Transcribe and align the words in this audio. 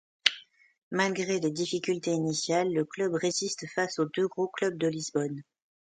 Malgré 0.89 1.39
les 1.39 1.51
difficultés 1.51 2.09
initiales, 2.13 2.73
le 2.73 2.85
club 2.85 3.13
résiste 3.13 3.67
face 3.67 3.99
aux 3.99 4.05
deux 4.17 4.27
gros 4.27 4.47
clubs 4.47 4.75
de 4.79 4.87
Lisbonne. 4.87 5.43